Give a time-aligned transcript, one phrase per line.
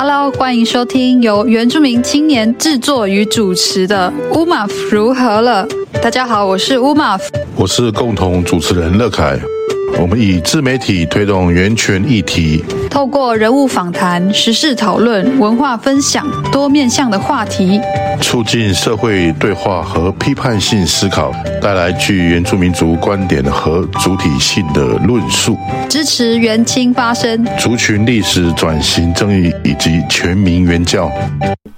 [0.00, 5.66] Hello，欢迎收听由原住民青年制作与主持的《乌马夫如何了》。
[6.00, 7.24] 大家好，我是乌马夫，
[7.56, 9.36] 我是共同主持人乐凯。
[10.00, 17.80] 我们以自媒体推动原权议题，透过人物访谈、时事讨论、文化分享多面向的话题，
[18.20, 25.58] 促进社会对话和批判性思考，带来具原住民族观点和主体性的论述，
[25.88, 31.10] 支持原青发声，族群历史转型正义以及全民原教。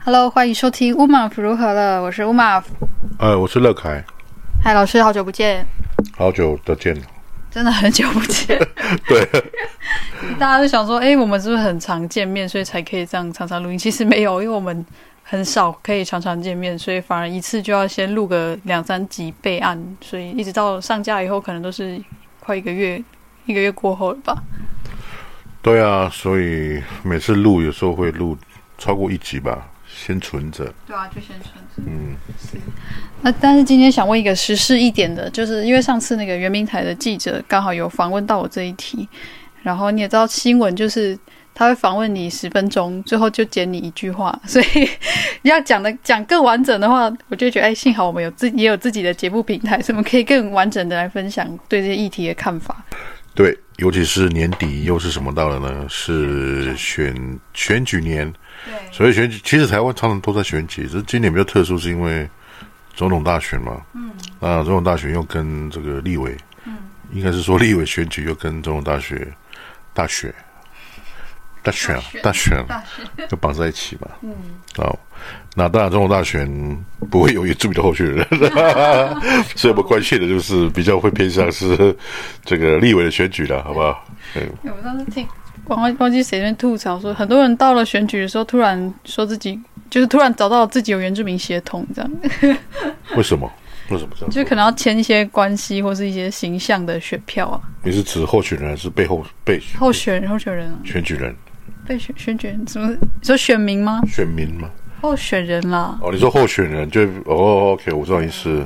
[0.05, 2.03] Hello，欢迎收听乌马夫如何了？
[2.03, 2.75] 我是乌马夫，
[3.19, 4.05] 呃，我是乐凯。
[4.63, 5.65] 嗨，老师，好久不见。
[6.19, 6.95] 好久不见。
[7.51, 8.57] 真的很久不见，
[9.09, 9.29] 对，
[10.39, 13.77] 大家都想说，哎、欸，我们是不是很常见面，所以才可以这样常常录音？
[13.77, 14.87] 其实没有，因为我们
[15.25, 22.01] 很少可以常常见面，所以反而一次就要先录个两三集备案，所以一直到上架以后，可能都是
[22.39, 23.03] 快一个月，
[23.47, 24.37] 一个月过后了吧？
[25.61, 28.39] 对啊，所以每次录有时候会录
[28.79, 29.69] 超过一集吧。
[29.93, 31.83] 先存着，对啊，就先存着。
[31.87, 32.57] 嗯，是。
[33.23, 39.09] 那但是今天想问一个时事一点的，就是因为上次那个圆明台的记者刚好有访问到我这一题，
[39.63, 41.19] 然后你也知道新闻就是
[41.53, 44.89] 他会访问你十分钟，最后就剪你一句话， 所以
[45.43, 52.83] 要讲的讲更完整的话，我就觉得哎，幸好我们有自也有自己的节目平台，所以我们可以更完整的来分享对这些议题的看法。
[53.35, 55.87] 对，尤其是年底又是什么到了呢？
[55.89, 58.33] 是选选举年。
[58.65, 62.29] 对，所以选举其实台湾常常都在选举，只是今年比较特殊，是因为
[62.95, 63.81] 总统大选嘛。
[63.95, 66.77] 嗯，啊，总统大选又跟这个立委，嗯，
[67.13, 69.27] 应该是说立委选举又跟总统大学
[69.95, 70.33] 大选。
[71.63, 72.65] 大选啊大选。
[73.29, 74.09] 就绑在一起嘛。
[74.23, 74.35] 嗯，
[74.79, 74.99] 好，
[75.55, 76.49] 那当然总统大选
[77.11, 78.27] 不会有原住民的候选人，
[79.55, 81.95] 所以我们关切的就是比较会偏向是
[82.47, 84.07] 这个立委的选举了，好不好？
[84.37, 85.29] 嗯，我们上次听。
[85.77, 89.59] 忘忘记谁在吐槽说，很多人到了选举的时候，突然说自己
[89.89, 92.11] 就是突然找到自己有原住民血统，这样。
[93.17, 93.51] 为什么？
[93.91, 94.31] 为什么这样？
[94.31, 97.61] 就可能要签一些关系或是一些形象的选票啊。
[97.83, 100.79] 你是指候选人还是被候被候选候选人啊？
[100.85, 101.35] 选举人
[101.87, 102.89] 被选选举人怎么？
[102.91, 104.01] 你说选民吗？
[104.07, 104.71] 选民吗？
[105.01, 105.99] 候选人啦。
[106.03, 108.65] 哦，你说候选人就哦，OK，我知道意思，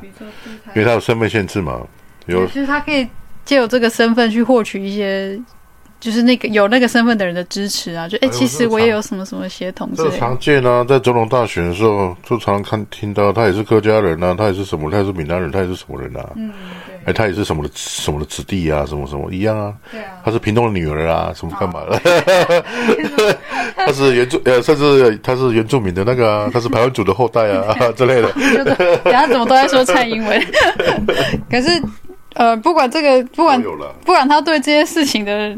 [0.75, 1.81] 因为他有身份限制嘛，
[2.26, 3.09] 有就是他可以
[3.44, 5.41] 借由这个身份去获取一些。
[6.00, 10.15] 就是那个有那个身份的人的支持啊，就哎、欸，其实我也有什么什么协同之类的。
[10.15, 16.28] 这常见啊，在总统大选的时候，就常常看听到他也是客家人啊，他也是什么，他也是闽南人，他也是什么人啊？
[16.37, 16.53] 嗯，
[16.87, 16.94] 对。
[16.97, 19.72] 哎、欸，他也是什么的什么的子弟啊，什么什么一样啊？
[19.91, 20.21] 对啊。
[20.25, 21.99] 他是屏东的女儿啊，什么干嘛的？
[23.76, 28.31] 他是原住呃，甚至他是原住民的那个啊，他是排湾族的后代啊 之类的。
[29.05, 30.47] 等下怎么都在说蔡英文？
[31.50, 31.82] 可是
[32.34, 33.62] 呃，不管这个，不管
[34.05, 35.56] 不管他对这些事情的。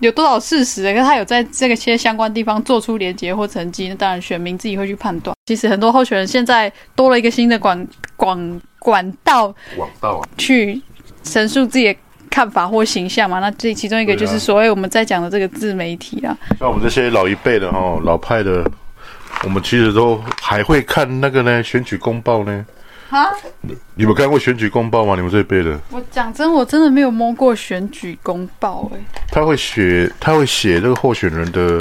[0.00, 0.82] 有多少事实？
[0.92, 5.34] 可是他有在这个些相关地方做出连结或成绩，那当然选民自己会去判断。
[5.46, 7.86] 其实很多候选人现在多了一个新的管
[8.16, 10.80] 管管道，管道去
[11.24, 11.98] 陈述自己的
[12.30, 13.40] 看法或形象嘛。
[13.40, 16.36] 那这其中一个就是所谓我们在讲的这个自媒体啊。
[16.58, 18.64] 像我们这些老一辈的哈，老派的，
[19.42, 22.64] 我们其实都还会看那个呢，选举公报呢。
[23.10, 23.26] 啊！
[23.94, 25.14] 你们看过选举公报吗？
[25.16, 25.80] 你们这一辈的？
[25.90, 29.22] 我讲真，我真的没有摸过选举公报哎、欸。
[29.30, 31.80] 他会写，他会写这个候选人的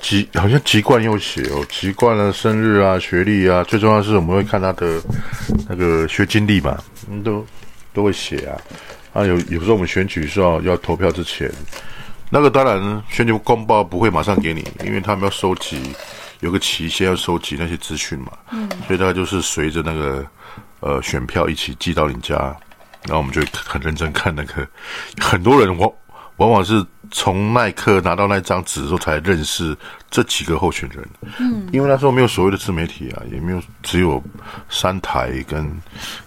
[0.00, 5.00] 籍，好像籍贯又写哦，籍贯啊、生日啊、学历啊，最重要的是我们会看他的
[5.68, 6.76] 那个学经历嘛，
[7.08, 7.46] 嗯，都
[7.92, 8.58] 都会写啊。
[9.12, 11.48] 啊，有有时候我们选举是要要投票之前，
[12.30, 15.80] 那个当然选举公报不会马上给你，因为他们要收集，
[16.40, 18.32] 有个期限要收集那些资讯嘛。
[18.50, 18.68] 嗯。
[18.88, 20.26] 所以大概就是随着那个。
[20.84, 22.36] 呃，选票一起寄到你家，
[23.04, 24.68] 然后我们就很认真看那个。
[25.18, 25.90] 很多人往
[26.36, 29.74] 往往是从那一刻拿到那张纸的时候才认识
[30.10, 31.02] 这几个候选人。
[31.38, 34.22] 嗯，因为那时候没有所谓的自媒体啊，也没有只有
[34.68, 35.80] 三台跟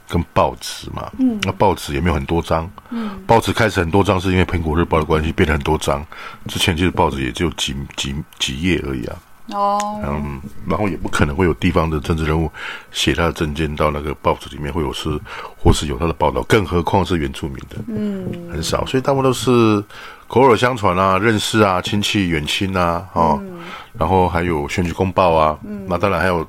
[0.08, 1.12] 跟报纸嘛。
[1.20, 2.68] 嗯，那报纸也没有很多张。
[2.90, 6.04] 嗯，报纸开始很多张是因为苹果日报的关系变得很多张。
[6.48, 9.16] 之前其实报纸也就几几几页而已啊。
[9.54, 12.52] 哦，嗯，然后也不可能会有地方的政治人物
[12.92, 15.20] 写他的证件到那个报纸里面，会有是
[15.58, 19.84] 或是有他的报道，更何况是原住民的，嗯，很少，所以大部分都是
[20.28, 23.60] 口耳相传啊，认识啊，亲戚远亲啊，哦，嗯、
[23.98, 26.48] 然后还有选举公报啊，嗯，那当然还有。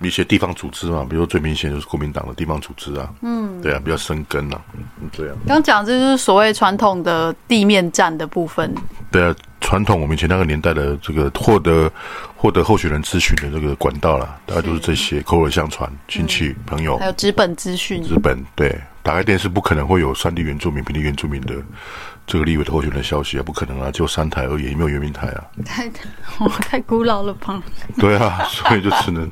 [0.00, 5.36] 一些地方组织嘛，比如说最明显就是国民党的地方组织啊，嗯，对啊，比较生根啊，嗯，这样。
[5.46, 8.72] 刚讲这就是所谓传统的地面战的部分。
[9.10, 11.90] 对啊，传统我们以前那个年代的这个获得
[12.36, 18.02] 获得候选人咨询的这个管道啦，大概就是这些口耳相传，亲戚朋友，还有资本资讯。
[18.02, 18.78] 资本对。
[19.08, 21.54] 打开电视不可能会有三地原住民、平地原住民的
[22.26, 25.44] 这个立委的候选人的消息啊，不可能啊，就三台而已，也没有原民台啊。
[25.64, 25.90] 太，
[26.40, 27.62] 我太古老了吧？
[27.96, 29.26] 对啊，所以就只能。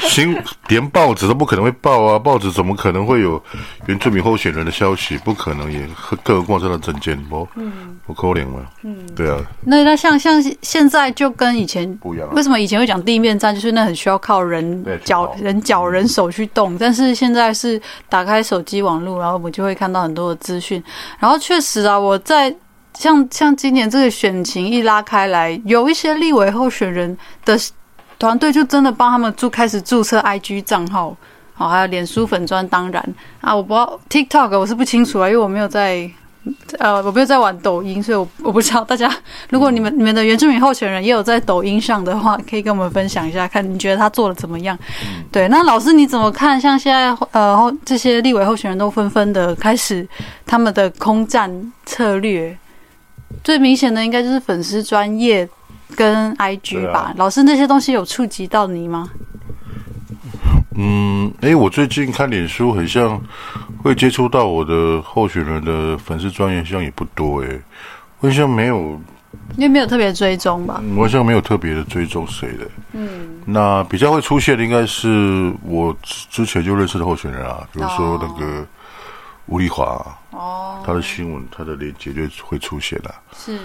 [0.00, 0.36] 新
[0.68, 2.18] 连报纸都不可能会报啊！
[2.18, 3.42] 报纸怎么可能会有
[3.86, 5.16] 原住民候选人的消息？
[5.18, 5.88] 不可能，也
[6.22, 8.66] 更何况这样的证件不，嗯，不可怜嘛。
[8.82, 9.38] 嗯，对啊。
[9.64, 12.28] 那那像像现在就跟以前不一样。
[12.34, 13.54] 为什么以前会讲地面战？
[13.54, 16.76] 就是那很需要靠人脚、人脚、人手去动。
[16.78, 20.82] 但是现在是打开手机网络，然后我们就会看到很多的资讯。
[21.18, 22.54] 然后确实啊，我在
[22.94, 27.58] 像像今年这个选情一拉开来，有一些立委候选人的。
[28.22, 31.12] 团队就真的帮他们注开始注册 IG 账号，
[31.54, 36.08] 好，还有脸书粉砖，当然啊，我不知道 TikTok 我是不清楚啊，因为我没有在，
[36.78, 39.12] 呃，我没有在玩抖音，所以我我不知道大家，
[39.50, 44.78] 如果你们你们的原住民候选人也有在抖音上的话，可以跟我们分享一下，看你觉得他做的怎么样？
[45.32, 46.60] 对，那老师你怎么看？
[46.60, 50.08] 像现在呃这些立委候选人都纷纷的开始
[50.46, 51.50] 他们的空战
[51.84, 52.56] 策略，
[53.42, 55.48] 最明显的应该就是粉丝专页。
[55.96, 59.10] 跟 IG 吧，啊、老师那些东西有触及到你吗？
[60.74, 63.20] 嗯，哎、欸，我最近看脸书，很像
[63.82, 67.62] 会接触到我的候选人的粉丝专页，像也不多哎、欸，
[68.20, 68.98] 好像没有，
[69.56, 72.66] 因为没有特别追踪吧，我好像没有特别的追踪谁的。
[72.92, 78.66] 嗯，那比较会出现的应该是我之前就认识的候选人啊，比如说那个
[79.46, 83.58] 吴丽华哦，他的新闻，他的链接就会出现了、啊，是。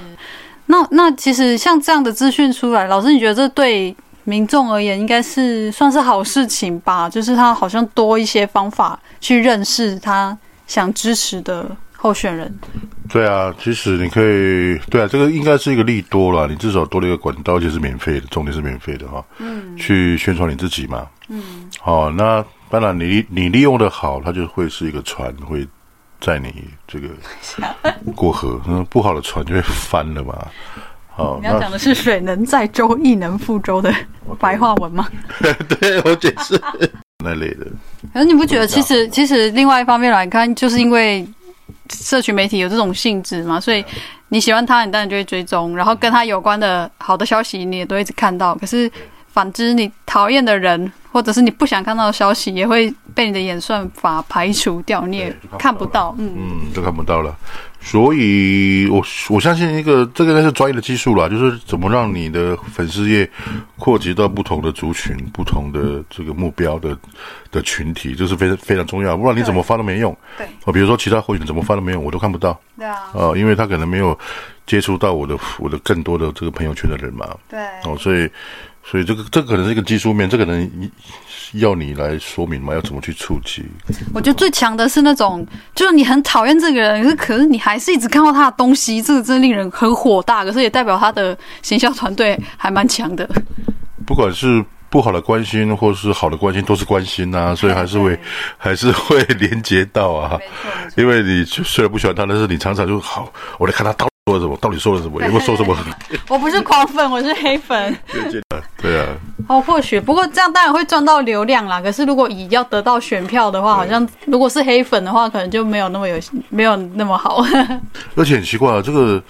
[0.67, 7.09] 那那其实像这样的资讯出来，老师你觉得这对民众而言应该是算是好事情吧？
[7.09, 10.37] 就是他好像多一些方法去认识他
[10.67, 11.65] 想支持的
[11.95, 12.53] 候选人。
[13.09, 16.45] 对啊，其实你可以，对啊，这个应该是一个利多啦。
[16.49, 19.23] 你至少多了一个管道，而且是免费的，重点是免费的哈。
[19.39, 19.77] 嗯。
[19.77, 21.07] 去宣传你自己嘛。
[21.29, 21.41] 嗯。
[21.79, 25.65] 好，那当然你你利用的好，它就会是一个船会。
[26.19, 26.53] 在你
[26.87, 27.09] 这个
[28.15, 30.47] 过河，嗯，不好的船就会翻了吧。
[31.15, 33.91] 好，你要讲的是“水能载舟，亦能覆舟 ”的
[34.39, 35.07] 白话文吗？
[35.79, 36.61] 对，我解释
[37.23, 37.65] 那类的。
[38.13, 41.27] 可是你不觉得，其实其实另外一方面来看，就是因为
[41.89, 43.83] 社群媒体有这种性质嘛，所以
[44.29, 48.53] 你喜欢他，你当然就会追踪，然后跟他有关的好的消息，你也都一直看到。
[48.53, 48.91] 可是
[49.37, 50.91] 反之，你讨厌的人。
[51.09, 57.35] 或者是你不想看到的消息，也会被你的演算法排除掉，你也看不到，嗯嗯，就看不到了。
[57.79, 63.27] 所以我我相信一个这个应该是专业的技术啦，就是怎么让你的粉丝页
[63.79, 66.95] 扩及到不同的族群、不同的这个目标的
[67.49, 69.17] 的群体，这是非常非常重要。
[69.17, 70.15] 不然你怎么发都没用。
[70.37, 72.59] 对，哦，比如说其他会员怎么发都没用，我都看不到。
[72.77, 74.15] 对啊，呃，因为他可能没有
[74.67, 77.25] 接触到我的我的更多的这个朋友圈的人嘛。
[77.49, 78.29] 对，哦，所以。
[78.89, 80.89] 所以这个这个可能是一个技术面，这个可能
[81.53, 83.65] 要你来说明嘛，要怎么去触及？
[84.13, 85.45] 我觉得最强的是那种，
[85.75, 90.45] 就是你很讨厌这个人，可是可是你还是一直看到他的东西，这个真的令人很火大。
[90.45, 93.29] 可是也代表他的行销团队还蛮强的。
[94.05, 98.17] 不管是不好的关心，或是好的关心，都是关心呐、啊，所以还是会
[98.57, 100.39] 还是会连接到啊。
[100.95, 104.07] 因为你虽然不喜欢他，但是你常常就好，我来看他到。
[104.27, 104.57] 说了什么？
[104.57, 105.21] 到底说了什么？
[105.21, 105.75] 有没有说什么？
[106.27, 107.97] 我不是狂粉，我是黑粉。
[108.81, 109.07] 对啊。
[109.47, 111.81] 哦，或许不过这样当然会赚到流量啦。
[111.81, 116.19] 可是如果以要得到选票的话，好像如果是黑粉的话，可能就没有那么有
[116.49, 117.41] 没有那么好。
[118.15, 119.23] 而且很奇怪啊，这个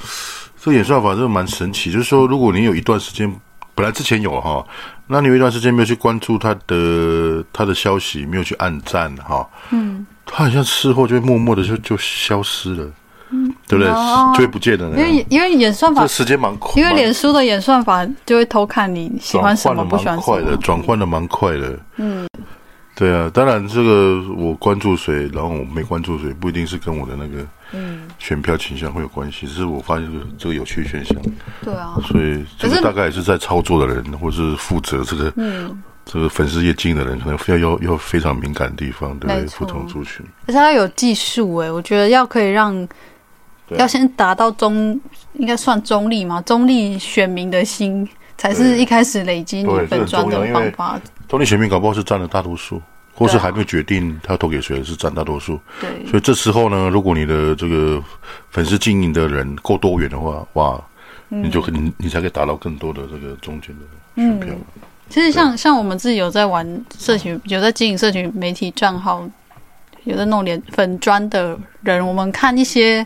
[0.59, 1.91] 这个演算法真的蛮神奇。
[1.91, 3.31] 就是说，如果你有一段时间
[3.75, 4.65] 本来之前有哈，
[5.05, 12.91] 那你有一段时间没有去关注他的他的消息，没有去按赞哈，嗯，他好像事后就会默默的就就消失了。
[13.67, 13.93] 嗯，对不对？
[14.33, 14.87] 就会不见的。
[14.89, 20.21] 因为因为演算法这时间蛮快，因为脸书的演算法就会偷看你喜欢什么，不喜欢什么。
[20.21, 21.79] 快的，转换的蛮快的。
[21.97, 22.27] 嗯，
[22.95, 29.45] 对啊，当然这个我关注谁，然后我没关注谁，不一定是跟我的那个嗯选票倾向会有关系。
[29.45, 31.17] 只是我发现这个这个有趣现象。
[31.61, 40.25] 对啊，所以这个大概也是在操作的人，或是负责这个嗯这个粉丝页经营的人，可能要要要非常敏感的地方，对不同族群。
[40.47, 42.87] 而且他有技术诶，我觉得要可以让。
[43.71, 44.99] 要先达到中，
[45.33, 46.41] 应该算中立嘛？
[46.43, 48.07] 中立选民的心，
[48.37, 50.99] 才是一开始累积你粉专的方法。
[51.27, 52.81] 中立选民搞不好是占了大多数，
[53.13, 55.59] 或是还没决定他要投给谁，是占大多数。
[55.81, 58.01] 对，所以这时候呢，如果你的这个
[58.49, 60.81] 粉丝经营的人够多元的话，哇，
[61.27, 63.81] 你就可你你才可以达到更多的这个中间的
[64.15, 64.49] 选票。
[64.53, 66.65] 嗯，其实像像我们自己有在玩
[66.97, 69.27] 社群，有在经营社群媒体账号，
[70.05, 73.05] 有在弄脸粉砖的人，我们看一些。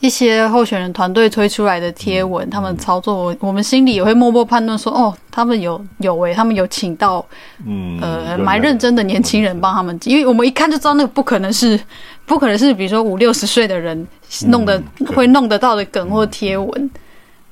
[0.00, 7.24] 一些候选人团队推出来的贴文，他们操作，我们心里也会默默判断说，哦，他们有有诶，他们有请到，
[7.66, 11.80] 嗯，呃，蛮认真的年轻人帮他们，因为我们一看就知道那个不可能是，
[12.26, 14.06] 不可能是，比如说五六十岁的人
[14.48, 14.80] 弄的
[15.14, 16.90] 会弄得到的梗或贴文，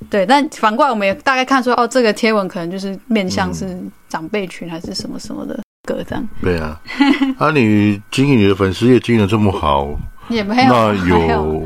[0.09, 0.25] 对。
[0.25, 6.27] 但反过来，我们也大概看出，哦，这个贴文可能就是面向是长辈群还是什么什么的歌这样。
[6.41, 6.79] 对啊，
[7.39, 9.87] 啊，你经营你的粉丝也经营的这么好，
[10.29, 11.63] 也没有，那有。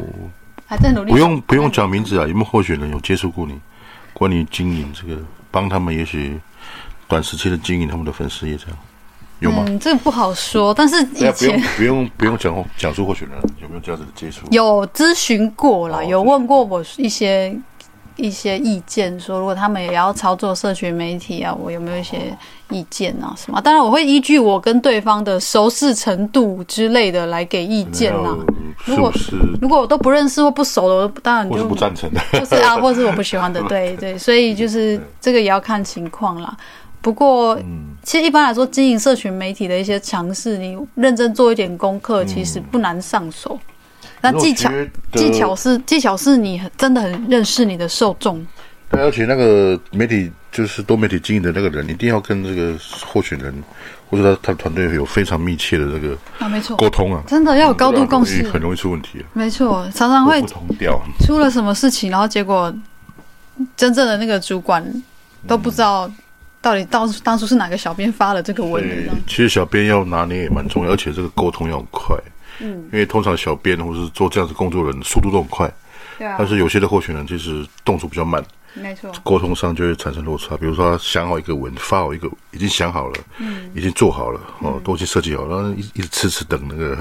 [0.70, 1.12] 还在努力。
[1.12, 3.60] 不用不用讲名字啊，有没有候选人有接触过你？
[4.14, 6.40] 关于经营这个，帮他们也许
[7.08, 8.78] 短时期的经营他们的粉丝也这样，
[9.40, 9.64] 有吗？
[9.68, 10.72] 嗯，这个不好说。
[10.72, 14.46] 但是以前不用不用讲讲出候选人有没有这样子的接触？
[14.52, 17.60] 有咨询过了，有问过我一些。
[18.20, 22.38] 一些意见说，如果他们也要操作社群媒体啊，我有没有一些
[22.70, 23.34] 意见啊？
[23.38, 23.60] 什么？
[23.62, 28.38] 当然，我会依据我跟对方的熟识程度之类的来给意见呐。
[28.86, 29.12] 如果
[29.62, 32.22] 如果我都不认识或不熟的，我当然就不赞成的。
[32.34, 34.18] 就是啊，或是我不喜欢的， 对对。
[34.18, 36.56] 所以就是这个也要看情况啦。
[37.02, 37.58] 不过，
[38.04, 43.58] 其实一般来说，经营社群媒体的一些尝试，你认真做一点功课，其实不难上手。
[44.22, 44.70] 那技巧
[45.14, 48.46] 技巧是技巧是你真的很认识你的受众，
[48.90, 53.54] 对，而且那个媒体就是多媒体经营的那个人，一定要跟这个候选人
[54.10, 59.24] 或者他他团队有非常密切的这个啊，没错，沟通啊，真的要有高度共识，很容易出问题。
[59.34, 60.44] 没错，常常会
[61.26, 62.74] 出了什么事情，然后结果
[63.78, 64.84] 真正的那个主管
[65.48, 66.12] 都不知道
[66.60, 69.14] 到底当当初是哪个小编发了这个文的。
[69.28, 72.18] 其实小编要拿捏也蛮重要，而且这个沟通要快。
[72.60, 75.72] 嗯，因为通常小编或是做这样子工作的人速度都很快，
[76.18, 80.56] 对啊，但是有些的候选人其实动作比较慢，没错，沟通上就会产生落差。
[80.58, 86.98] 比如说想好一个文，发好一个，已经想好了，嗯，已经做好了，哦，都已经设计好了，然后一一直迟迟等那个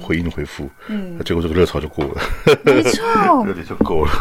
[0.00, 2.22] 回应回复，嗯，结果这个热潮就过了，
[2.64, 3.02] 没错，
[3.46, 4.12] 热点就过了。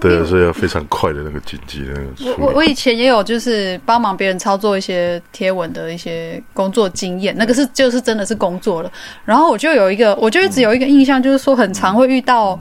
[0.00, 2.36] 对，所以要非常快的那个经济那个。
[2.38, 8.92] 我我我以前也有就是帮忙别人操作一些贴文的一些工作经验，那个是就是真的是工作了。
[9.24, 12.60] 然后我就有一个，我就一直有一个印象，就是说很常会遇到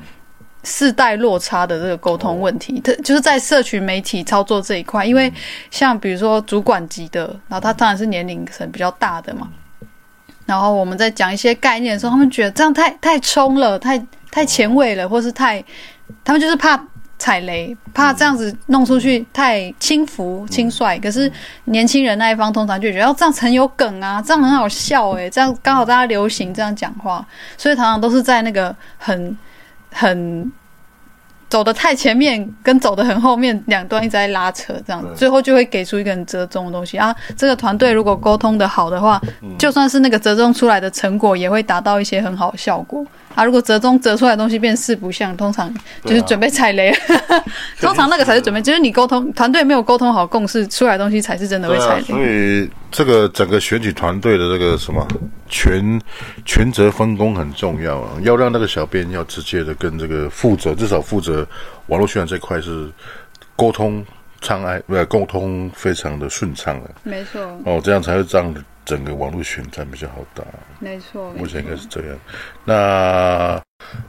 [0.64, 2.80] 世代落差的这个沟通问题。
[2.80, 5.32] 特就是在社群媒体操作这一块，因为
[5.70, 9.50] 像比如说主管级的，然后他当然是年龄层比较大的嘛。
[10.46, 15.64] 然后我们在讲一些概念的时候，他们觉得这样太太冲了，太太前卫了，或是太
[16.24, 16.82] 他们就是怕。
[17.20, 21.00] 踩雷，怕这样子弄出去太轻浮轻率。
[21.00, 21.32] 可是
[21.66, 27.26] 年轻人那一方通常就觉得，哦，这样很有梗啊，这样很好笑诶，这样刚好大家流行这样讲话，
[27.58, 29.38] 所以常常都是在那个很
[29.94, 30.52] 很
[31.50, 37.16] 走的太前面跟走的很后面两端一直在拉扯，这样最后就会给出一个很折中的东西啊。
[37.38, 39.22] 这个团队如果沟通的好的话，
[39.60, 43.06] 就算是那个折中出来的成果，也会达到一些很好的效果。
[43.36, 45.74] 啊，如果折中折出来的东西变四不像，通常
[46.04, 46.90] 就是准备踩雷。
[46.90, 47.44] 啊、
[47.82, 52.02] 通常那个才是准备，就是你沟通团队没有沟通好共识出来的东西，才是真的会踩雷。
[52.02, 55.08] 啊、所以这个整个选举团队的这个什么
[55.50, 56.00] 权
[56.46, 61.48] 权责分工很重要啊，要让那个小编要直接的跟这个负责，至少负责
[61.88, 62.90] 网络宣传这块是
[63.56, 64.06] 沟通
[64.42, 66.90] 畅顺，不是沟通非常的顺畅的。
[67.04, 67.42] 没错。
[67.66, 68.54] 哦，这样才会让。
[68.86, 70.44] 整个网络选战比较好打，
[70.80, 72.18] 没错，目前应该是这样。
[72.66, 73.62] 那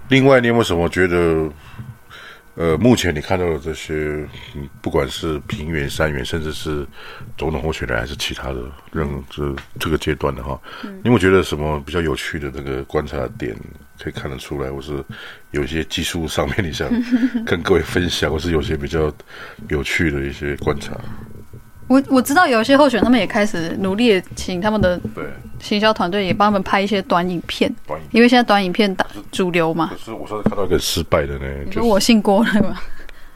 [0.09, 1.51] 另外，你有没有什么觉得？
[2.57, 3.95] 呃，目前你看到的这些，
[4.55, 6.87] 嗯，不管是平原、山原，甚至是
[7.37, 8.61] 总统候选人，还是其他的
[8.93, 13.57] 任这这个阶段的哈，嗯、你有没有觉得什么比较有趣的那个观察点
[13.99, 15.05] 可以看得出来，或是
[15.51, 16.89] 有一些技术上面你想
[17.45, 19.13] 跟各位分享，或是有些比较
[19.69, 20.93] 有趣的一些观察？
[21.87, 24.99] 我我知道有一些候选，他们也开始努力请他们的
[25.61, 27.73] 行销团队也帮他们拍一些短影片，
[28.11, 29.91] 因为现在短影片打主流嘛。
[29.93, 32.75] 可是我上次看到一个失败的呢，就是我姓郭那个。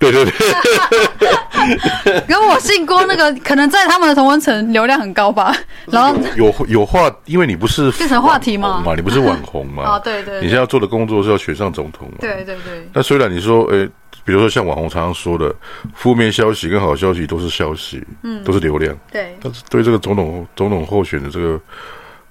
[0.00, 5.52] 对对对， 跟我姓郭那个，可能在他们的同温层流量很高吧。
[5.86, 8.80] 然后有有话，因为你不是变成话题嘛？
[8.86, 9.82] 嘛，你不是网红嘛？
[9.98, 10.36] 啊，对对。
[10.36, 12.18] 你现在要做的工作是要选上总统嘛？
[12.20, 12.88] 对对对。
[12.92, 13.88] 那虽然你说，诶。
[14.28, 15.54] 比如说像网红常常说的，
[15.94, 19.34] 负面消息跟好消息都是消息，嗯，都是流量，对。
[19.42, 21.60] 但是对这个总统总统候选的这个，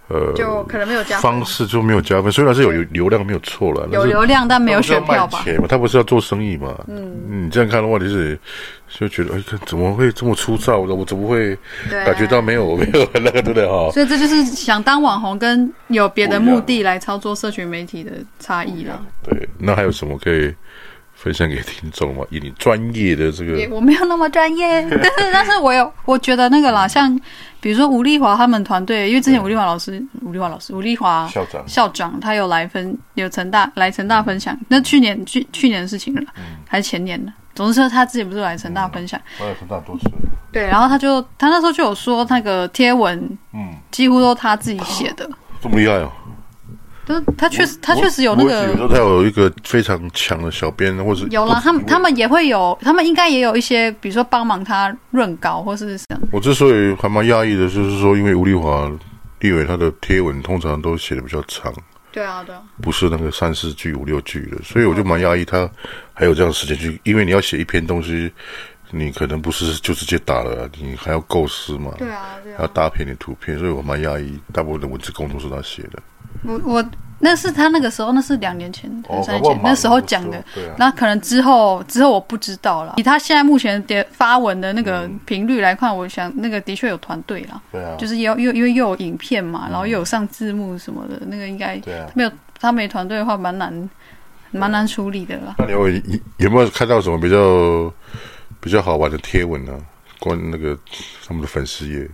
[0.09, 2.31] 呃，就可能没有加分方式就没有加分。
[2.31, 5.43] 虽然是有流量没有错了，有流量但没有选票吧？
[5.67, 6.79] 他不是要做生意嘛？
[6.87, 8.39] 嗯，你这样看的话，就是
[8.89, 10.93] 就觉得哎，怎么会这么粗糙的？
[10.93, 11.57] 我怎么会
[11.89, 13.89] 感觉到没有没有那个对不对哈？
[13.89, 19.03] 所以这就是想当网红跟有别的目的来操作社群媒体的差异了。
[19.23, 20.53] 对，那还有什么可以？
[21.17, 27.19] 分享给听众嘛，以你专业的这个，我没有那么专业，但 是 但是我有，我觉得那个啦，像
[27.59, 31.67] 比如说吴丽华他们团队，因为之前吴丽华老师、吴丽华老师、吴丽华校长。
[31.67, 37.33] 校长他有来分有成大来成大分享，嗯、那去年去去年的事情了，嗯、还是前年的？
[37.55, 40.03] 总之说他自己不是来成大分享，我来成大多次。
[40.53, 43.19] 对，然后他就他那时候就有说那个贴文，
[43.53, 45.27] 嗯，几乎都他自己写的，
[45.59, 46.11] 这么厉害哦。
[47.07, 48.65] 都他确实，他确实有那个。
[48.65, 56.27] 比如说，他有一个非常强的小编，或者有啦，他们他们也会有，他们应该也有一些，比如说帮忙他润稿，或是什么。
[56.33, 58.91] 我之所以还蛮讶异的，就是说，因为吴丽华
[59.39, 61.73] 立伟他的贴文通常都写的比较长。
[62.11, 62.61] 对啊，对啊。
[62.81, 65.69] 不是那个三四句、五六句的，所以我就蛮讶异他
[66.13, 68.29] 还有这样的时间去，因为你要写一篇东西，
[68.91, 71.93] 你可能不是就直接打了，你还要构思嘛。
[71.97, 72.57] 对啊，对啊。
[72.57, 76.01] 还要搭配你图片，所以我蛮讶异，大部分的文字工作是他写的。
[76.43, 76.85] 我我
[77.19, 78.89] 那是他那个时候，那是两年前、
[79.23, 80.43] 三年前那时候讲的。
[80.77, 82.93] 那可能之后之后我不知道了。
[82.97, 87.61] 以他现在目前的发文的那个频率来看，我想那个的确有团队了。
[87.71, 87.95] 对啊。
[87.97, 91.81] 就是又又因为又有影片嘛，然后又有上字幕什么的，那个应该
[92.13, 93.89] 没有他没团队的话，蛮难
[94.51, 95.55] 蛮难处理的啦。
[95.57, 95.89] 那你有
[96.37, 97.91] 有没有看到什么比较
[98.59, 99.73] 比较好玩的贴文呢？
[100.19, 100.77] 关那个
[101.27, 102.07] 他们的粉丝页。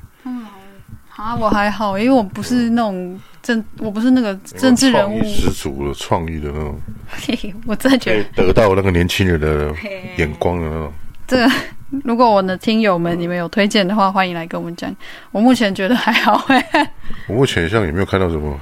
[1.18, 3.20] 嗯，啊，我还好，因为我不是那种。
[3.44, 6.80] 政我不是那个政治人物，十足的创意的那种，
[7.10, 9.70] 嘿 我真的觉得得到那个年轻人的
[10.16, 10.90] 眼光的那种。
[11.28, 11.52] 这个
[12.06, 14.90] 如果我的听友们你们有推荐的话，欢迎来跟我们讲。
[15.34, 16.90] 我目前觉得还好哎。
[17.28, 18.58] 我目前像也没有看到什么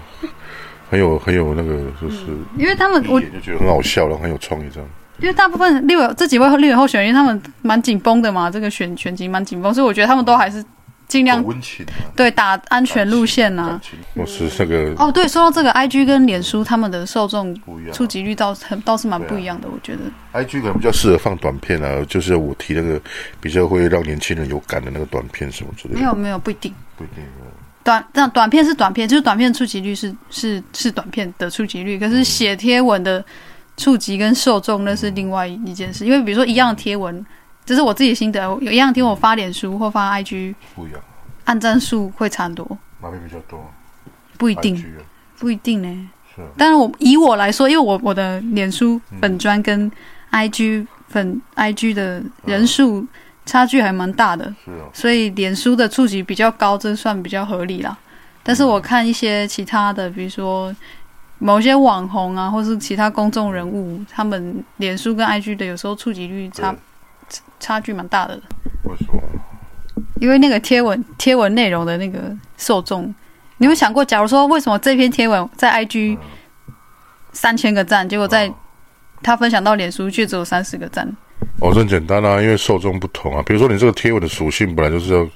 [0.90, 2.26] 很有很有那个，就是
[2.58, 4.90] 因为他们我就觉得很好笑，然后很有创意这样。
[5.20, 10.66] 因为大部分立委这几位立委候选人，他们蛮紧绷的嘛，这个选选情蛮紧绷，所以我觉得他们都还是。
[11.12, 13.78] 尽量温情，对，打安全路线呐。
[14.14, 17.54] 我是这个哦，对，说到这个，IG 跟脸书他们的受众
[17.92, 20.00] 触及率倒是倒是蛮不一样的，我觉得。
[20.32, 23.02] IG 可能比较适合放短片啊，就是我提那个
[23.42, 26.00] 比较会让年轻人有感的那个短片什么之类的。
[26.00, 26.74] 没有没有，不一定。
[26.96, 27.26] 不一定。
[27.84, 33.22] 短但短片是短片，就是短片触及率是是是短片的触及率，可是写贴文的
[33.76, 37.26] 触及跟受众那是另外一件事，因为比如说一样的贴文。
[37.66, 41.00] 这是我自己的心得，有一样听我发脸书或发 IG，不一样，
[41.46, 42.66] 按赞数会差很多，
[43.02, 43.72] 哪边比较多？
[44.38, 44.84] 不一定，
[45.38, 46.10] 不一定呢。
[46.36, 49.92] 是，但是我以我来说，因为我我的脸书粉专跟
[50.32, 53.06] IG 粉 IG 的人数
[53.46, 57.96] 差距还蛮大的，是哦，所以脸书的触及比较高，这算比较合理啦。
[58.44, 60.76] 但是我看一些其他的，比如说
[61.38, 66.76] 某些网红啊，或是其他公众人物，他们脸书跟 IG 的有时候触及率差。
[67.60, 68.40] 差距蛮大的。
[68.84, 69.22] 为什么？
[70.20, 73.14] 因为那个贴文贴文内容的那个受众，
[73.58, 76.18] 你有想过，假如说为什么这篇贴文在 IG
[77.32, 78.52] 三千个赞，结果在
[79.24, 81.08] 他分享到脸书却只有三十个赞？
[81.60, 83.42] 哦，这很简单啊，因为受众不同啊。
[83.46, 85.28] 比如说你这个贴文的属性本来就是要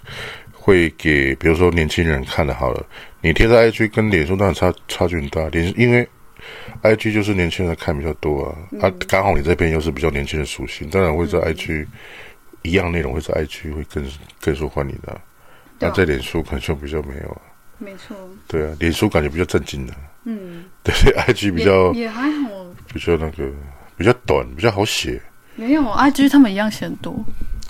[0.53, 2.86] 会给，比如说年轻人看的，好了，
[3.21, 5.47] 你贴在 IG 跟脸书当然差差距很大。
[5.49, 6.08] 脸因为
[6.86, 11.88] I G 就是年轻人看比较多啊，嗯、啊，刚好你这边又是比较年轻的属性，当然会在 I G、嗯、
[12.62, 14.06] 一样内容会在 I G 会更
[14.39, 15.19] 更受欢迎的，
[15.80, 17.41] 那在脸书可能就比较没有啊。
[17.80, 18.15] 没错。
[18.48, 19.93] 对啊，脸书感觉比较正经的。
[20.26, 20.65] 嗯。
[20.84, 22.50] 对，I G 比较也，也还好，
[22.93, 23.52] 比较那个
[23.98, 25.19] 比较短，比较好写。
[25.56, 27.15] 没有 I G 他们一样写很多，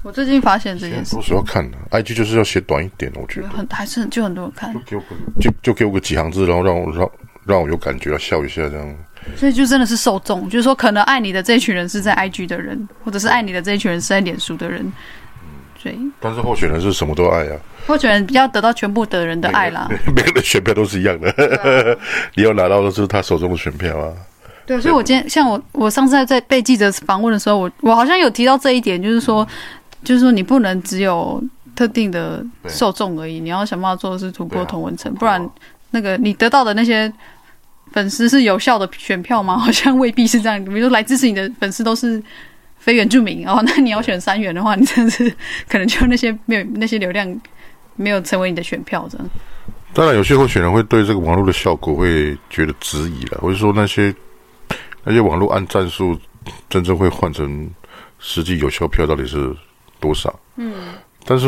[0.04, 1.15] 我最近发现这件事。
[1.15, 3.47] 都是要看的，I G 就是要写短一点，我觉得。
[3.47, 4.73] 很还是就很多人看。
[4.73, 5.04] 就给我
[5.39, 7.10] 就就给我个几行字，然后让我让。
[7.45, 8.95] 让我有感觉，要笑一下这样。
[9.36, 14.81] 所以就真的是受众，就是说可能爱你的这一群人是在 IG 的人，或者是爱你的这一群人是在脸书的人。
[14.84, 15.49] 嗯，
[15.81, 15.97] 所以。
[16.19, 17.58] 但是候选人是什么都爱啊。
[17.88, 19.88] 候选人比较得到全部的人的爱啦。
[19.89, 21.97] 每个人的选票都是一样的，啊、
[22.36, 24.13] 你要拿到的是他手中的选票啊。
[24.67, 29.47] 对，所以我今天像我，我上次在被记者访问的时候，我我好像有提到这一点，就是说，
[30.03, 31.43] 就是说你不能只有
[31.75, 35.49] 特定的受众而已，你要想办法做的是突破同文层，啊、不然
[35.89, 37.12] 那个你得到的那些。
[37.95, 39.55] 粉丝是有效的选票吗？
[39.63, 40.63] 好像未必是这样。
[40.65, 42.21] 比如说来支持你的粉丝都是
[42.77, 45.34] 非原住民哦， 那你要选三元的话，你真的是
[45.69, 47.25] 可能就那些没有那些流量
[47.95, 49.27] 没有成为你的选票这样。
[49.93, 54.13] 当然，有些候选人会对这个网络的效果会觉得质疑了，或者说那些
[55.05, 56.19] 那些网络按战术
[56.69, 57.69] 真正会换成
[58.19, 59.55] 实际有效票到底是
[60.01, 60.38] 多少？
[60.58, 60.73] 嗯，
[61.23, 61.47] 但是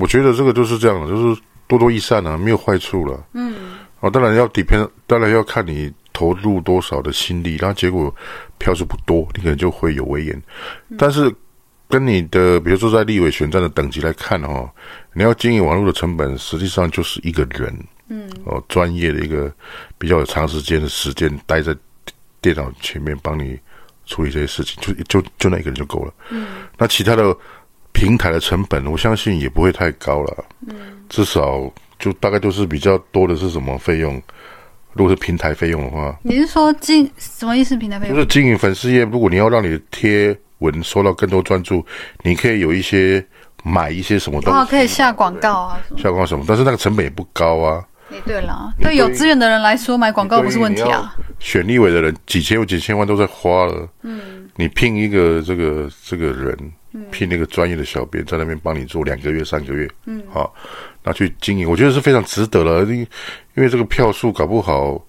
[0.00, 3.20] 我觉得这个就是这样的，就是多多益善啊，没有坏处了。
[3.32, 3.54] 嗯。
[4.04, 8.14] 哦，当然要底片，当然要看你投入多少的心力，然后结果
[8.58, 10.42] 票数不多，你可能就会有威严。
[10.98, 11.34] 但是
[11.88, 14.68] 跟你的，比如说在立委选战的等级来看哦，
[15.14, 17.74] 你要经营网络的成本，实际上就是一个人，
[18.08, 19.50] 嗯，哦，专业的一个
[19.96, 21.74] 比较有长时间的时间待在
[22.42, 23.58] 电脑前面帮你
[24.04, 26.12] 处理这些事情，就就就那一个人就够了。
[26.28, 27.34] 嗯，那其他的
[27.92, 30.44] 平台的成本，我相信也不会太高了。
[30.66, 30.76] 嗯，
[31.08, 31.72] 至少
[32.04, 34.20] 就大概就是比较多的是什么费用？
[34.92, 37.74] 如果是平台费用的话，你是说经什么意思？
[37.78, 41.82] 平台费用就是经营粉丝页，如果你要让你的贴文收到更多专注，
[42.22, 43.24] 你可以有一些
[43.62, 47.82] 买一些什么东西，哦，可以下广告啊，下广告什么，但是那个成本也不高啊。
[48.10, 51.16] 哎，对了，对有资源的人来说，买广告不是问题啊。
[51.38, 56.54] 选立委的人几千或几千万都在花了，嗯，你聘一个这个这个人。
[57.10, 60.54] 聘那个专业的小编在那边帮你做两个月、三个月，嗯，好，
[61.04, 62.82] 拿去经营，我觉得是非常值得了。
[62.84, 63.06] 因
[63.54, 65.00] 因为这个票数搞不好，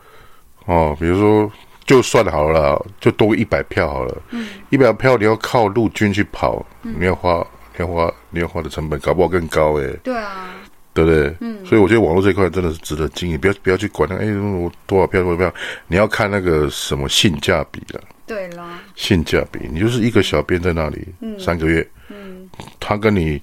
[0.66, 1.52] 哦，比如说
[1.86, 9.88] 就算好了，就多一百票好了，嗯，一百票你要靠陆军去跑，你要花，你要花，你要花的成本搞不好更高哎。
[10.04, 10.56] 对啊，
[10.94, 11.36] 对不对？
[11.40, 15.54] 嗯，所以我觉得网络这一块真的是值得经营，不要不要去管那个，哎，我多少票多少票，
[15.88, 18.02] 你要看那个什么性价比了。
[18.28, 23.40] 对啦，性价比，你就是一个小编在那里，嗯，三个月，嗯，他跟你，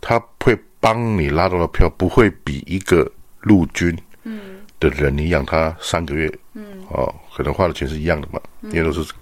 [0.00, 0.26] 他会
[0.80, 3.06] 帮你拉到的票，不会比一个
[3.42, 9.12] 陆军，嗯，的人你养他三个月，嗯，哦，可能花的钱是一样的嘛，因为都是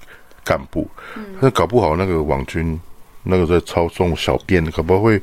[0.44, 2.80] 干部，嗯，那搞不好那个网军，
[3.24, 5.20] 那个在操纵小便，搞不好会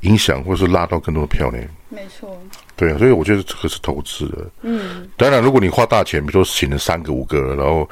[0.00, 1.58] 影响或是拉到更多的票呢？
[1.88, 2.40] 没错，
[2.74, 7.88] 对啊，所以我觉得这个是投资的，嗯，当然如果你花大钱，比如说请了三个五个，然后。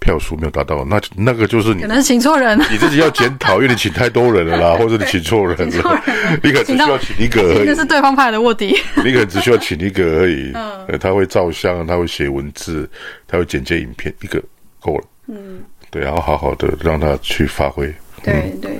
[0.00, 6.02] 票数没有达到，那那个就是你可能请错人了， 你自己要检讨，因为你请太多人了啦， 或者你请错人了，
[6.42, 7.64] 你可能只需要请一个而已。
[7.66, 10.50] 那是对方派的卧底，你可能只需要请一个而已。
[10.54, 12.88] 嗯，他会照相，他会写文字，
[13.28, 14.42] 他会剪接影片，一个
[14.80, 15.04] 够了。
[15.28, 15.60] 嗯，
[15.90, 17.86] 对，然后好好的让他去发挥。
[18.22, 18.70] 对对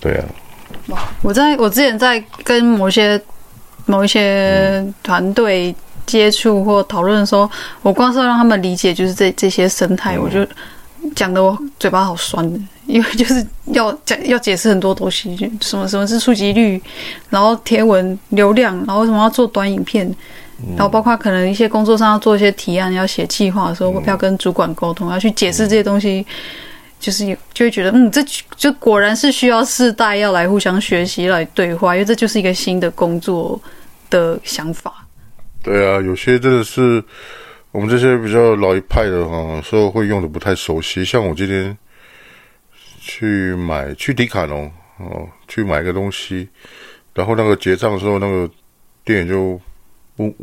[0.00, 0.24] 对，对啊。
[0.88, 3.20] 哇，我在我之前在跟某些
[3.86, 5.74] 某一些团队。
[6.10, 7.48] 接触或讨论的时候，
[7.82, 10.46] 我光是要让他们理解，就是这这些生态，嗯、我就
[11.14, 16.80] 讲的我嘴巴好酸的，因为就是要讲要解释很多东西，什么什么是触及率，
[17.30, 20.14] 然后贴文流量，然后为什么要做短影片，
[20.76, 26.26] 然后包括可能一些工作上要做一些提案，要写计划的时候，要跟主管沟通，要去解释这些东西，
[26.98, 28.22] 就是就会觉得，嗯，这
[28.56, 33.58] 就果然是需要世代要来互相学习来对话，因为这就是一个新的工作
[34.10, 34.99] 的想法。
[35.62, 37.02] 对啊，有些真的是
[37.70, 41.04] 我们这些比较老一派的哈，所以会用的不太熟悉。
[41.04, 41.76] 像我今天
[42.98, 46.48] 去买去迪卡侬哦，去买个东西，
[47.14, 48.50] 然后那个结账的时候，那个
[49.04, 49.60] 店员就
[50.16, 50.34] 问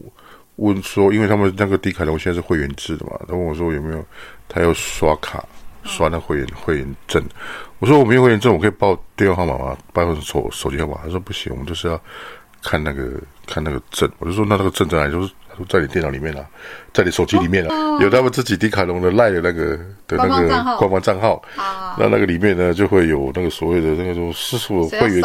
[0.58, 4.06] 问说，因为他们那个迪卡侬现在是会员制的嘛，他问我说有没有
[4.48, 5.44] 他要刷卡
[5.84, 7.24] 刷那会员会员证，
[7.80, 9.78] 我说我没有会员证，我可以报电话号码吗？
[9.92, 11.00] 报手手机号码？
[11.04, 12.00] 他说不行，我们就是要。
[12.60, 15.12] 看那个看那个证，我就说那那个证在哪里？
[15.12, 15.32] 就是
[15.68, 16.46] 在你电脑里面啊，
[16.94, 19.76] 在你手机里面啊，哦、有他们自己迪卡侬的赖的那个
[20.08, 21.42] 的那个官方账号。
[21.56, 25.24] 啊，那那个里面呢，就会有那个所谓的那个说私属会员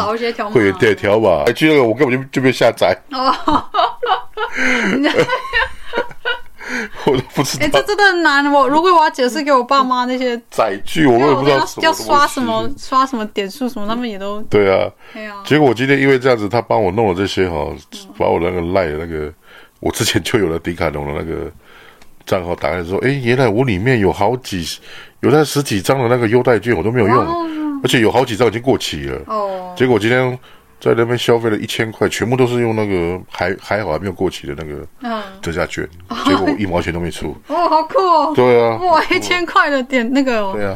[0.51, 1.43] 会员代条码。
[1.45, 2.97] 哎，去那个我根本就就没下载。
[3.11, 3.31] 哦。
[7.05, 8.51] 我都不知道，哎、欸，这真的很难。
[8.51, 14.89] 我如果我要解释给我爸妈那些载具，我也不知道要刷什么，刷什么点数什么，他们也都对啊。
[15.13, 15.43] 对啊。
[15.45, 17.67] 结果我今天因为这样子，他帮我弄了这些哈，
[18.17, 19.31] 把我那个赖的那个，
[19.79, 21.51] 我之前就有了迪卡侬的那个
[22.25, 24.65] 账号打开说，哎，原来我里面有好几
[25.21, 29.21] 有那十几张的那个优待券，我都没有用，而且有好几张已经过期了。
[29.27, 29.73] 哦。
[29.75, 30.37] 结果今天。
[30.83, 34.85] 在那边消费了一千块，全部都是用那个还还好还没有过期的那个
[35.41, 35.87] 折价券，
[36.25, 37.33] 结果一毛钱都没出。
[37.47, 38.33] 哦，好酷哦！
[38.35, 40.51] 对啊，哇，一千块的点那个。
[40.51, 40.75] 对啊，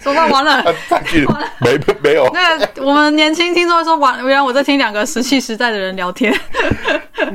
[0.00, 0.64] 怎么办完了，
[1.60, 2.26] 没没有。
[2.32, 6.34] 那个我们年轻听众说完，原来我在听两个石器时代的人聊天。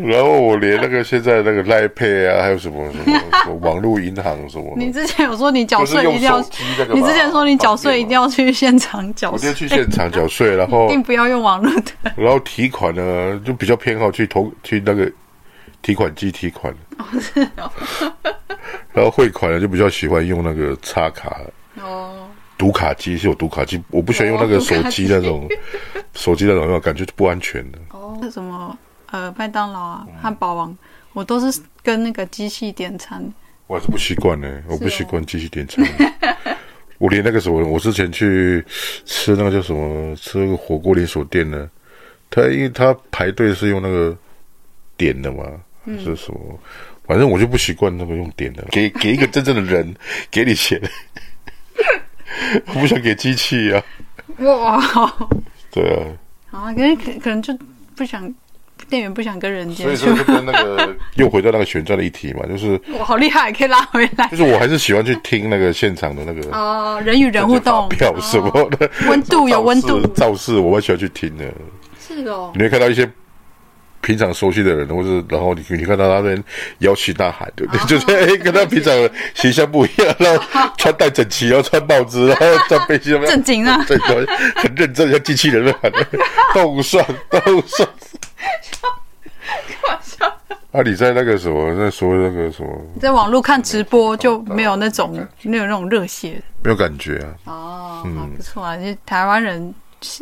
[0.04, 4.74] 然后我连那个现在那个 Line Pay 啊，还有什么 什么网络银行什么。
[4.78, 6.39] 你之前有说你缴税一定要，
[6.93, 11.91] 你之前说你缴税一定要去现场缴税，我就去现场缴税，然后一定不要用网络的。
[12.16, 15.12] 然后提款呢，就比较偏好去投去那个
[15.82, 16.74] 提款机提款。
[18.94, 21.40] 然后汇款呢，就比较喜欢用那个插卡。
[21.82, 22.28] 哦。
[22.58, 25.48] 读卡机是有读卡机，我不喜欢用那个手机那种，
[26.14, 27.80] 手机那种，那种感觉不安全的。
[27.92, 28.20] 哦。
[28.30, 28.78] 什么？
[29.12, 30.78] 呃，麦当劳啊，汉堡王，
[31.14, 33.24] 我都是跟那个机器点餐。
[33.66, 35.86] 我还是不习惯呢，我不习惯机器点餐。
[36.98, 38.62] 我连那个什么，我之前去
[39.06, 41.70] 吃那个叫什么，吃那个火锅连锁店呢。
[42.30, 44.15] 他因为他排队是用那个
[44.98, 45.44] 点的嘛，
[45.86, 46.60] 嗯、是什么？
[47.08, 49.94] 反正我就不习惯那个用点的，给给一个真正的人
[50.30, 50.80] 给你钱，
[52.68, 53.84] 我 不想给机器啊。
[54.39, 54.80] 哇，
[55.72, 56.06] 对啊。
[56.52, 57.58] 啊，可能可可能就
[57.96, 58.32] 不想
[58.88, 59.96] 店员不想跟人接触。
[59.96, 64.28] 所以说跟那个 又回到那个旋转的议题嘛，就是我好厉害，可以拉回来。
[64.30, 71.52] 就是我还是喜欢去听那个现场的那个哦，人与人互动，表什么的，温度有温度，造势我蛮喜欢去听的。
[72.15, 73.10] 是哦，你会看到一些。
[74.02, 76.41] 平常熟悉的人，或者然后你你看到他们
[76.80, 77.86] 摇旗呐喊，对不对？
[77.86, 78.93] 就是 哎，跟他平常
[79.36, 83.98] 形象不一样，然后穿戴整齐，然后穿帽子， 然后穿背心，正经啊，对，
[84.56, 86.08] 很认真，像机器人那样，
[86.54, 87.88] 动算动算。
[89.67, 90.26] 开玩笑。
[90.72, 92.69] 啊，你在那个什么，在说那个什么？
[93.02, 97.52] 在网络看直播就没有那种没有那种热血，没有感觉啊。
[97.52, 99.74] 哦，嗯，不错啊，就台湾人，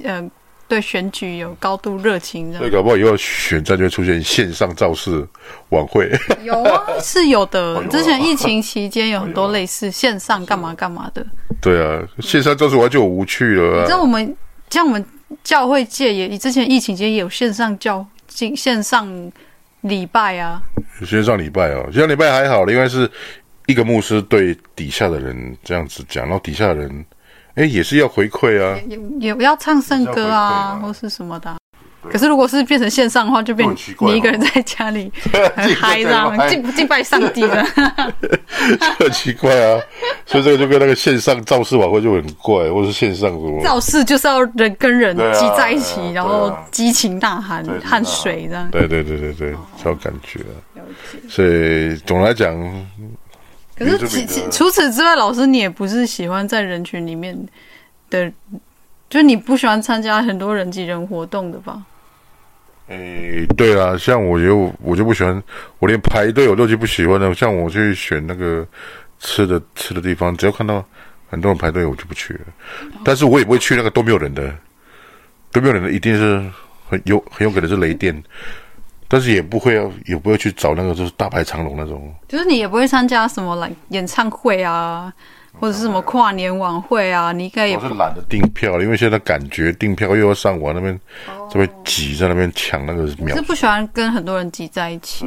[0.04, 0.32] 嗯。
[0.67, 5.25] 对选举有高度热情，所以搞不好以后选战就会出现线上造势
[5.69, 6.12] 晚会。
[6.43, 7.82] 有啊，是有的。
[7.88, 11.25] 之前疫情期间有很多类似线上干嘛干嘛的。
[11.62, 13.80] 对啊，线上造势完就无趣了。
[13.80, 14.36] 你知道我们
[14.69, 15.03] 像我们
[15.43, 19.32] 教会界也，之前疫情期间也有线上教进线上
[19.82, 20.62] 礼拜啊。
[21.06, 23.10] 线上礼拜啊，线上礼拜还好，因为是
[23.67, 27.06] 一个牧师对底下的人这样子讲，然后底下的人。
[27.58, 31.56] 哎，也是要回馈啊，也也不要唱圣歌啊，或是什么的。
[32.10, 33.67] 可是如果是变成线上的话，就变
[34.00, 35.12] 你一个人在家里
[35.56, 37.65] 很嗨这样，敬敬拜上帝了，
[39.00, 39.82] 很奇怪啊。
[40.26, 48.70] 所以这个就跟那个线上造势晚会就很怪，或是线上什么造势就是要人跟人挤在一起，然后激情呐喊、汗水这样。
[48.72, 50.39] 对对对对对，超感觉。
[51.28, 52.56] 所以总来讲。
[53.78, 57.38] 可是其其除此之外，老师你也不是喜欢在人群里面
[58.10, 58.32] 的，
[59.10, 61.84] 就你不喜欢参加很多人挤人活动的吧？
[62.88, 65.44] 诶、欸，对啦，像我就我就不喜欢，
[65.80, 67.34] 我连排队我都就不喜欢的。
[67.34, 68.66] 像我去选那个
[69.20, 70.84] 吃的吃的地方，只要看到
[71.30, 72.40] 很多人排队，我就不去了。
[73.04, 74.56] 但是我也不会去那个都没有人的，
[75.52, 76.50] 都没有人的，一定是
[76.90, 78.24] 很有很有可能是雷店。
[79.08, 82.13] 但是也不会要，也不会去找那个就是大排长龙那种。
[82.28, 85.12] 就是你也不会参加什么来演唱会啊，
[85.60, 87.84] 或者是什么跨年晚会啊，你应该也不。
[87.84, 91.00] 我是懒得订票，因为现在感觉订票又要上网那边，
[91.50, 93.36] 这边挤在那边抢那个秒。
[93.36, 95.26] 是不喜欢跟很多人挤在一起。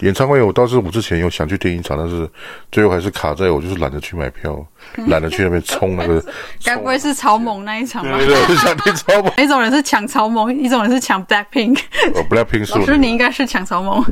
[0.00, 2.28] 演唱会我倒是我之前有想去听一场，但是
[2.72, 4.64] 最后还是卡在我就是懒得去买票。
[5.08, 6.24] 懒得去那边冲那个，
[6.64, 8.16] 该不会是草蜢那一场吧？
[8.16, 9.30] 对对对，我想听草蜢。
[9.42, 11.78] 一种人是抢草蜢，一种人是抢 Blackpink。
[12.14, 12.78] 哦，Blackpink 是。
[12.78, 14.02] 老师，你应该是抢草蜢。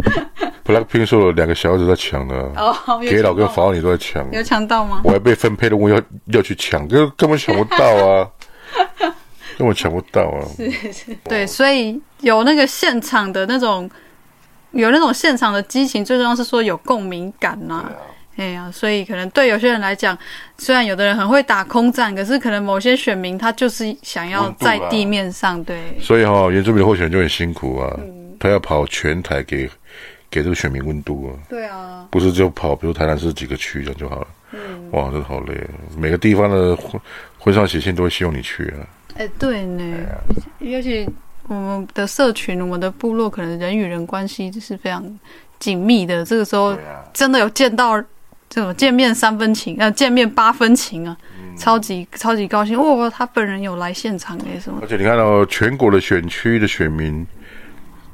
[0.64, 4.30] Blackpink 是有两个小孩子在抢的，哦，给老跟法老你都在抢。
[4.30, 5.00] 有抢到吗？
[5.04, 8.28] 我还被分配的我要要去抢，根根本抢不到啊，
[9.56, 10.44] 根本抢不到啊。
[10.54, 13.90] 是是，对，所以有那个现场的那种，
[14.72, 17.90] 有那种现场的激情，最重要是说有共鸣感呐。
[18.36, 20.16] 哎呀、啊，所以可能对有些人来讲，
[20.58, 25.98] 虽然有的人很会打空战，可是可能某些选民他就是想要在地面上对。
[26.00, 29.68] 所以哈、哦，原住民的候选人就很辛苦啊，嗯、他要跑全台给
[30.30, 31.34] 给这个选民温度啊。
[31.48, 34.26] 对啊，不是就跑，比如台南市几个区这样就好了。
[34.52, 35.54] 嗯，哇，真的好累，
[35.96, 37.00] 每个地方的婚
[37.38, 38.86] 婚丧喜庆都会希望你去啊。
[39.16, 40.22] 哎，对呢，啊、
[40.60, 41.08] 尤其
[41.48, 45.18] 我们的社群，我们的部落，可能人与人关系就是非常
[45.58, 46.24] 紧密的。
[46.24, 46.76] 这个时候，
[47.12, 48.02] 真的有见到。
[48.50, 53.12] 这种见面三分情，呃，见面八分情啊，嗯、超级超级高兴哦！
[53.14, 54.78] 他本人有来现场诶，什么？
[54.80, 57.26] 而且你看到、哦、全国的选区的选民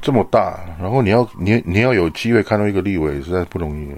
[0.02, 3.88] 这么大，然后你要你你要有机会看到一个立委，实在不容易。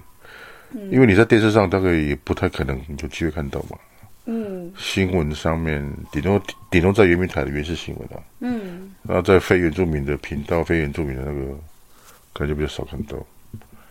[0.72, 3.78] 嗯、因为你在电视上大概也不太可能有机会看到嘛。
[4.26, 4.70] 嗯。
[4.76, 8.22] 新闻上面顶多顶多在原民台的原始新闻啊。
[8.40, 8.92] 嗯。
[9.02, 11.58] 然后在非原住民的频道，非原住民的那个，
[12.32, 13.16] 可能就比较少看到。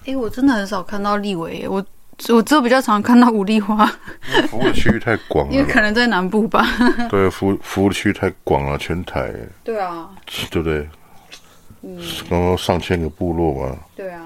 [0.06, 1.86] 诶，我真的很少看到立委，我。
[2.30, 3.86] 我只有比较常看到五丽花，
[4.48, 6.66] 服务的区域太广了，因为可能在南部吧。
[7.10, 9.34] 对，服服务区域太广了，全台。
[9.66, 10.10] 对啊，
[10.50, 10.88] 对不对？
[11.82, 13.78] 嗯，刚刚上千个部落嘛。
[13.98, 14.26] 对啊，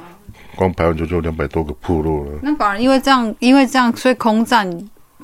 [0.55, 2.39] 光排完就就两百多个部落了。
[2.43, 4.69] 那反而因为这样，因为这样，所以空战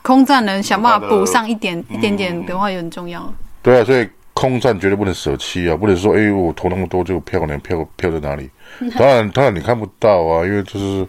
[0.06, 3.34] 空战能想办法补上一点一点点的话也很重要。
[3.62, 7.60] 对啊，所以空战绝对不能舍弃啊，不能说哎，我投那么多就漂亮？
[7.60, 8.50] 票票在哪里？
[8.98, 11.06] 当然，当然你看不到啊，因为就是。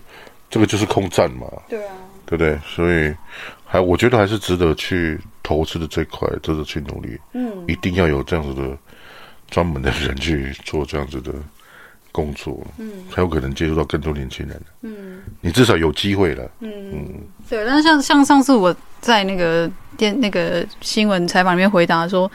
[0.48, 1.92] 这个就是空战嘛，对啊，
[2.24, 2.56] 对不对？
[2.64, 3.12] 所以
[3.64, 7.18] 还我觉得还是值得去投资的这块，值得去努力。
[7.32, 8.78] 嗯，一定要有这样子的
[9.50, 11.32] 专门的人去做这样子的
[12.16, 14.62] 工作，嗯，才有可能接触到更多年轻人。
[14.80, 16.50] 嗯，你至少有机会了。
[16.60, 17.04] 嗯嗯，
[17.48, 17.66] 对。
[17.66, 22.30] 但是像像上次我在那个电那个新闻采访里面回答说，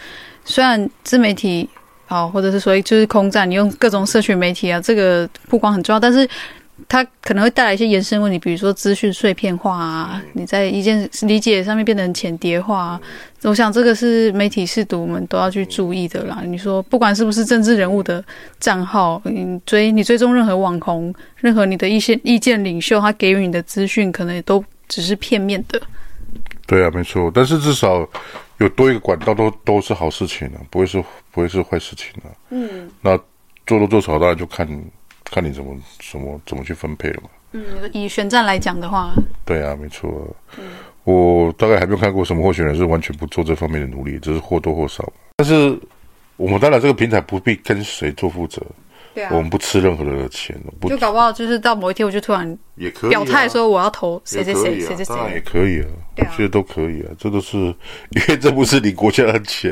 [0.45, 1.67] 虽然自媒体
[2.05, 6.29] 好，或者是说就是空战，你用各种社群媒体啊，这个曝光很重要，但是。
[6.89, 13.01] 它可能会带来一些延伸问题，比如说资讯碎片化啊，你在一件理解上面变得很浅叠化啊，
[13.43, 16.41] 我想这个是媒体试读我们都要去注意的啦。
[16.45, 18.23] 你说不管是不是政治人物的
[18.59, 25.81] 账号，你追你追踪任何网红，任何你的一些意见领袖，他给予你的资讯，可能也都只是片面的。
[26.67, 27.31] 对啊，没错。
[27.33, 28.07] 但是至少
[28.59, 32.29] 有多一个管道，都都是好事情啊，不会是不会是坏事情啊。
[32.51, 32.89] 嗯。
[33.01, 33.17] 那
[33.65, 34.67] 做多做少，当然就看
[35.25, 35.75] 看你怎么
[36.11, 37.29] 怎么怎么去分配了嘛。
[37.53, 39.11] 嗯，以选战来讲的话，
[39.43, 40.09] 对啊，没错。
[40.57, 40.63] 嗯，
[41.03, 45.11] 我大概还没有看过什么候选人是完全不做这方面的努力，只是或多或少。
[45.37, 45.77] 但是
[46.37, 48.61] 我们当然这个平台不必跟谁做负责。
[49.13, 59.71] 对啊，我们不吃任何的钱，不就搞不好就是到某一天我就突然也可以表态说我要投谁谁谁谁谁谁，也可以啊，我觉得都可以啊，这都是因为这不是你国家的钱，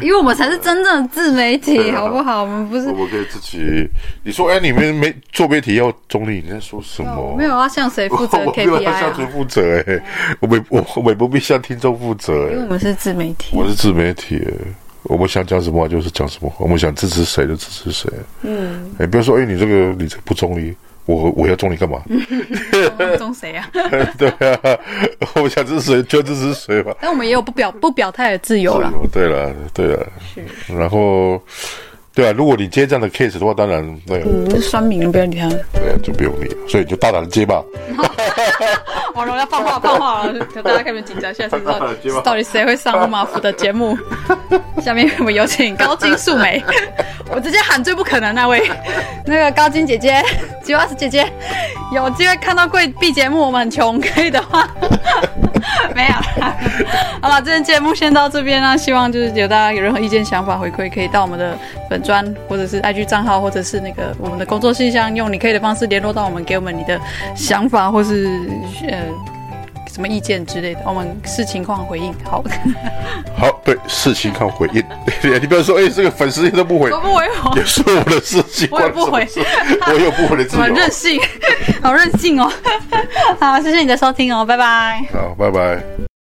[0.00, 2.42] 因为我们才是真正的自媒体，好不好？
[2.42, 3.86] 我们不是我们可以自己。
[4.22, 7.34] 你说哎，你们没做媒体要中立，你在说什么？
[7.36, 8.38] 没有要向谁负责？
[8.52, 9.78] KPI 要向谁负责？
[9.86, 10.02] 哎，
[10.40, 14.42] 我们我我们不必向听众负责，因为我们是自媒体，我是自媒体。
[15.04, 18.10] 我们想讲什么话就是讲什么话，我们想支持谁就支持谁。
[18.42, 20.74] 嗯，哎，不要说，哎，你这个你这个不中立，
[21.06, 22.02] 我我要中立干嘛？
[23.18, 23.68] 中谁啊？
[24.18, 24.78] 对啊，
[25.36, 26.96] 我们想支持谁就支持谁吧。
[27.00, 28.92] 但我们也有不表不表态的自由了。
[29.12, 30.74] 对了，对了，是。
[30.74, 31.40] 然后。
[32.16, 34.22] 对啊，如果你接这样的 case 的话，当然对。
[34.24, 35.48] 嗯，酸民不要理他。
[35.48, 37.60] 对啊，就不用理，所以就大胆的接吧。
[39.14, 43.96] 网龙要放话放话了，大家开始紧张，下次到底 到底谁会上马福的节目？
[44.82, 46.62] 下面我们有请高金素梅，
[47.32, 48.68] 我直接喊最不可能那位，
[49.24, 50.22] 那个高金姐姐，
[50.62, 51.32] 吉娃斯姐姐，
[51.92, 54.68] 有机会看到贵 B 节目，我们很穷，可以的话。
[55.94, 56.12] 没有，
[57.22, 58.76] 好了，这期节目先到这边啦。
[58.76, 61.56] 希望就是有大家有任何意见、想法回馈，可以到我们的
[61.88, 67.00] 粉砖或者是 IG 账号，或者是那个我们的工作信箱，用你可以的方式联络到我们，给我们你的
[67.34, 68.28] 想法或是
[68.88, 69.03] 呃
[69.92, 72.12] 什么意见之类的，我们视情况回应。
[72.24, 72.42] 好，
[73.38, 74.82] 好，对，视情况回应。
[75.40, 79.26] 你不要说，哎、欸，这个粉丝都不回，我不回我，也是我的事情，我也不回，
[79.86, 81.20] 我有不回的自由，任性，
[81.80, 82.52] 好任性哦。
[83.38, 85.00] 好，谢谢你的收听哦，拜拜。
[85.12, 86.13] 好，拜拜。